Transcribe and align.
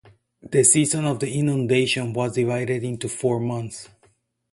The 0.41 0.63
Season 0.63 1.05
of 1.05 1.19
the 1.19 1.31
Inundation 1.31 2.11
was 2.11 2.33
divided 2.33 2.81
into 2.83 3.07
four 3.07 3.39
months. 3.39 3.87